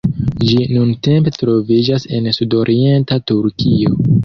Ĝi 0.43 0.55
nuntempe 0.61 1.33
troviĝas 1.35 2.07
en 2.21 2.31
sudorienta 2.39 3.21
Turkio. 3.33 3.97